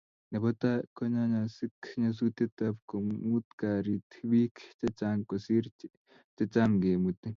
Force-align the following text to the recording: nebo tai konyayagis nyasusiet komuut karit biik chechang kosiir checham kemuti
nebo 0.31 0.47
tai 0.61 0.79
konyayagis 0.97 1.57
nyasusiet 2.01 2.55
komuut 2.89 3.47
karit 3.59 4.09
biik 4.29 4.55
chechang 4.79 5.19
kosiir 5.29 5.65
checham 6.37 6.71
kemuti 6.81 7.29